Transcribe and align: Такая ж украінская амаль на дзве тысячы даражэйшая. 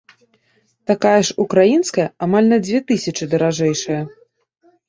Такая 0.91 1.19
ж 1.29 1.35
украінская 1.43 2.07
амаль 2.29 2.47
на 2.55 2.59
дзве 2.65 2.81
тысячы 2.93 3.23
даражэйшая. 3.35 4.01